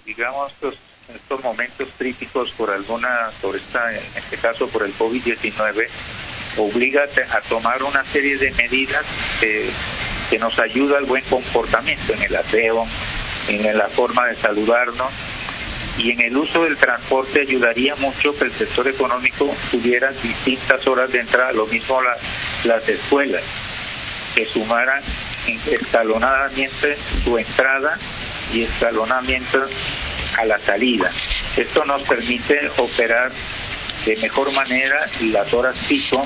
digamos 0.06 0.52
estos, 0.52 0.76
estos 1.14 1.44
momentos 1.44 1.90
críticos 1.98 2.52
por 2.52 2.72
alguna 2.72 3.30
por 3.42 3.56
esta 3.56 3.92
en 3.94 4.04
este 4.16 4.38
caso 4.38 4.68
por 4.68 4.84
el 4.84 4.94
COVID-19 4.94 5.88
obliga 6.58 7.04
a 7.04 7.42
tomar 7.42 7.82
una 7.84 8.04
serie 8.04 8.38
de 8.38 8.52
medidas 8.52 9.06
que 9.40 10.40
nos 10.40 10.60
ayuda 10.60 10.98
al 10.98 11.06
buen 11.06 11.24
comportamiento 11.26 12.14
en 12.14 12.24
el 12.24 12.36
aseo, 12.36 12.86
en 13.48 13.78
la 13.78 13.88
forma 13.88 14.28
de 14.28 14.36
saludarnos 14.36 15.12
y 15.98 16.12
en 16.12 16.22
el 16.22 16.38
uso 16.38 16.64
del 16.64 16.78
transporte 16.78 17.42
ayudaría 17.42 17.96
mucho 17.96 18.36
que 18.36 18.46
el 18.46 18.52
sector 18.52 18.88
económico 18.88 19.56
tuviera 19.72 20.12
distintas 20.12 20.86
horas 20.88 21.12
de 21.12 21.20
entrada, 21.20 21.52
lo 21.54 21.68
mismo 21.68 22.00
las 22.64 22.90
escuelas, 22.90 23.44
que 24.36 24.46
sumaran 24.46 25.02
escalonadamente 25.70 26.98
su 27.24 27.38
entrada 27.38 27.98
y 28.54 28.64
escalonamiento 28.64 29.68
a 30.38 30.46
la 30.46 30.58
salida. 30.58 31.12
Esto 31.58 31.86
nos 31.86 32.02
permite 32.04 32.70
operar 32.78 33.32
de 34.06 34.18
mejor 34.18 34.52
manera 34.54 35.06
las 35.22 35.54
horas 35.54 35.78
pico 35.88 36.26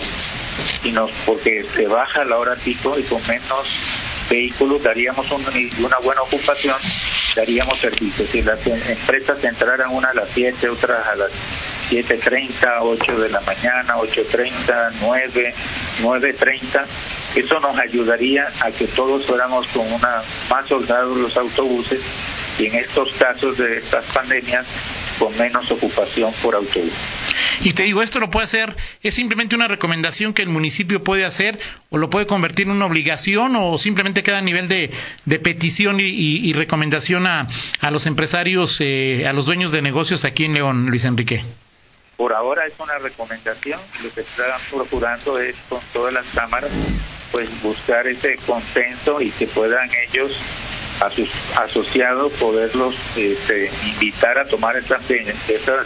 y 0.83 0.91
nos, 0.91 1.11
porque 1.25 1.65
se 1.75 1.87
baja 1.87 2.23
la 2.23 2.37
hora 2.37 2.55
pico 2.55 2.97
y 2.97 3.03
con 3.03 3.21
menos 3.27 3.67
vehículos 4.29 4.83
daríamos 4.83 5.27
una 5.31 5.97
buena 5.99 6.21
ocupación, 6.21 6.75
daríamos 7.35 7.79
servicios. 7.79 8.29
Si 8.29 8.41
las 8.41 8.65
empresas 8.67 9.43
entraran 9.43 9.91
una 9.91 10.09
a 10.09 10.13
las 10.13 10.29
7, 10.29 10.69
otras 10.69 11.07
a 11.07 11.15
las 11.15 11.31
7.30, 11.89 12.79
8 12.81 13.19
de 13.19 13.29
la 13.29 13.41
mañana, 13.41 13.95
8.30, 13.97 14.91
9, 15.01 15.53
9.30, 16.01 16.85
eso 17.35 17.59
nos 17.59 17.77
ayudaría 17.77 18.47
a 18.61 18.71
que 18.71 18.87
todos 18.87 19.25
fuéramos 19.25 19.67
con 19.67 19.91
una 19.91 20.21
más 20.49 20.67
soldados 20.67 21.17
los 21.17 21.37
autobuses 21.37 22.01
y 22.59 22.65
en 22.65 22.75
estos 22.75 23.13
casos 23.13 23.57
de 23.57 23.77
estas 23.77 24.03
pandemias 24.05 24.65
con 25.19 25.35
menos 25.37 25.69
ocupación 25.71 26.31
por 26.41 26.55
autobús. 26.55 26.91
Y 27.61 27.73
te 27.73 27.83
digo, 27.83 28.01
esto 28.01 28.19
lo 28.19 28.29
puede 28.29 28.45
hacer, 28.45 28.75
es 29.01 29.15
simplemente 29.15 29.55
una 29.55 29.67
recomendación 29.67 30.33
que 30.33 30.41
el 30.41 30.49
municipio 30.49 31.03
puede 31.03 31.25
hacer 31.25 31.59
o 31.89 31.97
lo 31.97 32.09
puede 32.09 32.27
convertir 32.27 32.67
en 32.67 32.73
una 32.73 32.85
obligación 32.85 33.55
o 33.55 33.77
simplemente 33.77 34.23
queda 34.23 34.39
a 34.39 34.41
nivel 34.41 34.67
de, 34.67 34.91
petición 35.39 35.97
y, 35.99 36.53
recomendación 36.53 37.27
a, 37.27 37.47
a 37.81 37.91
los 37.91 38.05
empresarios, 38.05 38.77
eh, 38.79 39.25
a 39.27 39.33
los 39.33 39.45
dueños 39.45 39.71
de 39.71 39.81
negocios 39.81 40.25
aquí 40.25 40.45
en 40.45 40.53
León, 40.53 40.87
Luis 40.87 41.05
Enrique. 41.05 41.43
Por 42.15 42.33
ahora 42.33 42.65
es 42.65 42.73
una 42.79 42.97
recomendación, 42.97 43.79
lo 44.03 44.11
que 44.11 44.21
están 44.21 44.59
procurando 44.71 45.39
es 45.39 45.55
con 45.69 45.79
todas 45.93 46.13
las 46.13 46.25
cámaras 46.33 46.71
pues 47.31 47.49
buscar 47.61 48.07
ese 48.07 48.37
consenso 48.45 49.21
y 49.21 49.29
que 49.31 49.47
puedan 49.47 49.89
ellos 50.09 50.31
a 51.01 51.09
sus 51.09 51.29
asociados 51.57 52.33
poderlos 52.33 52.95
este, 53.15 53.69
invitar 53.85 54.39
a 54.39 54.45
tomar 54.45 54.75
estas, 54.77 55.09
esas 55.11 55.85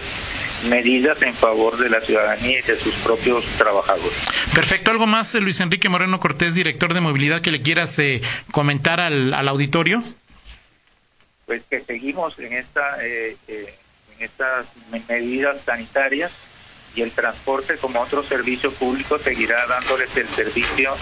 medidas 0.69 1.21
en 1.21 1.33
favor 1.33 1.77
de 1.77 1.89
la 1.89 2.01
ciudadanía 2.01 2.59
y 2.59 2.61
de 2.61 2.77
sus 2.77 2.93
propios 2.95 3.45
trabajadores. 3.57 4.17
Perfecto. 4.53 4.91
¿Algo 4.91 5.07
más, 5.07 5.33
Luis 5.35 5.59
Enrique 5.59 5.89
Moreno 5.89 6.19
Cortés, 6.19 6.53
director 6.53 6.93
de 6.93 7.01
movilidad, 7.01 7.41
que 7.41 7.51
le 7.51 7.61
quieras 7.61 7.97
eh, 7.99 8.21
comentar 8.51 8.99
al, 8.99 9.33
al, 9.33 9.47
auditorio? 9.47 10.03
Pues 11.45 11.63
que 11.69 11.81
seguimos 11.81 12.37
en 12.39 12.53
esta 12.53 13.03
eh, 13.03 13.35
eh 13.47 13.75
estas 14.21 14.67
medidas 15.09 15.57
sanitarias 15.65 16.31
y 16.95 17.01
el 17.01 17.11
transporte 17.11 17.77
como 17.77 18.01
otro 18.01 18.21
servicio 18.23 18.71
público 18.71 19.17
seguirá 19.17 19.65
dándoles 19.67 20.15
el 20.17 20.27
servicio. 20.27 20.93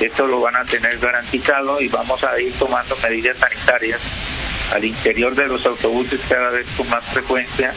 Esto 0.00 0.26
lo 0.26 0.40
van 0.40 0.56
a 0.56 0.64
tener 0.64 0.98
garantizado 0.98 1.80
y 1.80 1.88
vamos 1.88 2.22
a 2.24 2.38
ir 2.40 2.52
tomando 2.54 2.96
medidas 3.02 3.38
sanitarias 3.38 4.00
al 4.74 4.84
interior 4.84 5.34
de 5.34 5.48
los 5.48 5.66
autobuses 5.66 6.20
cada 6.28 6.50
vez 6.50 6.66
con 6.76 6.88
más 6.90 7.04
frecuencia 7.06 7.72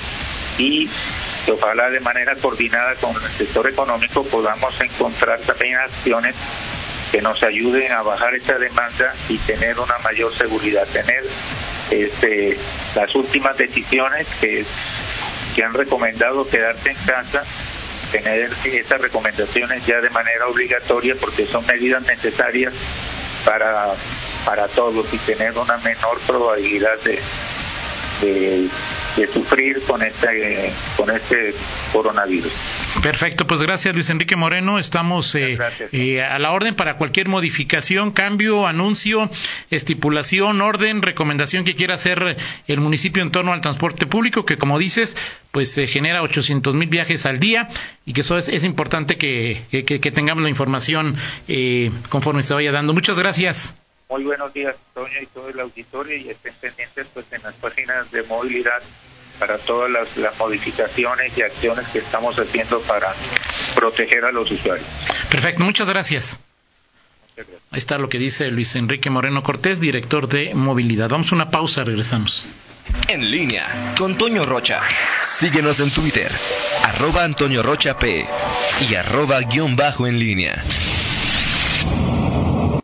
y 0.58 0.90
ojalá 1.52 1.90
de 1.90 2.00
manera 2.00 2.36
coordinada 2.36 2.96
con 2.96 3.16
el 3.16 3.32
sector 3.32 3.68
económico 3.68 4.24
podamos 4.24 4.80
encontrar 4.82 5.40
también 5.40 5.78
acciones 5.78 6.36
que 7.12 7.22
nos 7.22 7.44
ayuden 7.44 7.92
a 7.92 8.02
bajar 8.02 8.34
esta 8.34 8.58
demanda 8.58 9.14
y 9.30 9.38
tener 9.38 9.80
una 9.80 9.98
mayor 10.00 10.34
seguridad, 10.34 10.88
tener 10.88 11.24
este, 11.92 12.58
las 12.96 13.14
últimas 13.14 13.56
decisiones 13.58 14.28
que, 14.42 14.66
que 15.56 15.64
han 15.64 15.74
recomendado 15.74 16.48
quedarse 16.48 16.90
en 16.90 16.98
casa, 17.06 17.44
tener 18.12 18.52
esas 18.66 19.00
recomendaciones 19.00 19.86
ya 19.86 20.02
de 20.02 20.10
manera 20.10 20.48
obligatoria 20.48 21.16
porque 21.20 21.46
son 21.46 21.66
medidas 21.68 22.02
necesarias 22.04 22.74
para, 23.46 23.94
para 24.46 24.68
todos 24.70 25.06
y 25.14 25.18
tener 25.20 25.58
una 25.58 25.78
menor 25.78 26.20
probabilidad 26.26 26.98
de, 27.02 27.20
sufrir 29.32 29.82
con 29.84 30.02
este, 30.02 30.72
con 30.98 31.10
este 31.10 31.54
coronavirus. 31.92 32.52
Perfecto, 33.02 33.46
pues 33.48 33.62
gracias 33.62 33.94
Luis 33.94 34.10
Enrique 34.10 34.36
Moreno. 34.36 34.80
Estamos 34.80 35.34
eh, 35.36 35.58
eh, 35.92 36.22
a 36.22 36.40
la 36.40 36.52
orden 36.52 36.76
para 36.76 36.98
cualquier 36.98 37.28
modificación, 37.28 38.12
cambio, 38.12 38.68
anuncio, 38.68 39.30
estipulación, 39.72 40.62
orden, 40.62 41.02
recomendación 41.02 41.64
que 41.64 41.76
quiera 41.76 41.96
hacer 41.96 42.38
el 42.68 42.80
municipio 42.80 43.22
en 43.22 43.32
torno 43.32 43.54
al 43.54 43.62
transporte 43.62 44.06
público, 44.06 44.46
que 44.46 44.58
como 44.58 44.80
dices, 44.80 45.16
pues 45.52 45.72
se 45.72 45.88
genera 45.88 46.24
800 46.24 46.74
mil 46.74 46.90
viajes 46.90 47.26
al 47.26 47.40
día 47.40 47.70
y 48.06 48.14
que 48.14 48.22
eso 48.22 48.38
es, 48.38 48.50
es 48.50 48.64
importante 48.64 49.18
que, 49.18 49.62
que, 49.70 50.12
tengamos 50.12 50.44
la 50.44 50.50
información 50.50 51.16
eh, 51.48 51.92
conforme 52.10 52.44
se 52.44 52.54
vaya 52.54 52.72
dando. 52.72 52.94
Muchas 52.94 53.20
gracias. 53.20 53.74
Muy 54.14 54.26
buenos 54.26 54.54
días, 54.54 54.76
Toño, 54.94 55.20
y 55.20 55.26
todo 55.26 55.50
el 55.50 55.60
auditorio, 55.60 56.16
y 56.16 56.30
estén 56.30 56.54
pendientes 56.62 57.08
pues 57.16 57.26
en 57.32 57.42
las 57.42 57.56
páginas 57.56 58.12
de 58.12 58.22
movilidad 58.22 58.80
para 59.40 59.58
todas 59.58 59.90
las, 59.90 60.38
modificaciones 60.38 61.36
y 61.36 61.42
acciones 61.42 61.88
que 61.88 61.98
estamos 61.98 62.38
haciendo 62.38 62.80
para 62.82 63.12
proteger 63.74 64.24
a 64.24 64.32
los 64.32 64.52
usuarios. 64.52 64.88
Perfecto, 65.32 65.64
muchas 65.64 65.90
gracias. 65.90 66.38
Ahí 67.72 67.80
está 67.80 67.98
lo 67.98 68.08
que 68.08 68.20
dice 68.20 68.52
Luis 68.52 68.76
Enrique 68.76 69.10
Moreno 69.10 69.42
Cortés, 69.42 69.80
director 69.80 70.28
de 70.28 70.54
movilidad. 70.54 71.10
Vamos 71.10 71.32
a 71.32 71.36
una 71.36 71.50
pausa, 71.50 71.84
regresamos. 71.84 72.46
En 73.08 73.32
línea 73.32 73.96
con 73.98 74.16
Toño 74.16 74.46
Rocha. 74.46 74.82
Síguenos 75.24 75.80
en 75.80 75.90
Twitter, 75.90 76.32
arroba 76.84 77.24
Antonio 77.24 77.64
Rocha 77.64 77.98
P 77.98 78.28
y 78.88 78.94
arroba 78.94 79.42
guion 79.42 79.76
bajo 79.76 80.06
en 80.06 80.20
línea. 80.20 80.64